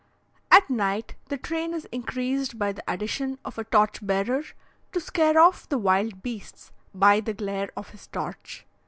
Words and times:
At 0.49 0.67
night 0.67 1.13
the 1.27 1.37
train 1.37 1.75
is 1.75 1.85
increased 1.91 2.57
by 2.57 2.71
the 2.71 2.83
addition 2.91 3.37
of 3.45 3.59
a 3.59 3.63
torch 3.65 4.03
bearer, 4.03 4.41
to 4.93 4.99
scare 4.99 5.39
off 5.39 5.69
the 5.69 5.77
wild 5.77 6.23
beasts 6.23 6.71
by 6.91 7.19
the 7.19 7.35
glare 7.35 7.69
of 7.77 7.91
his 7.91 8.07
torch. 8.07 8.65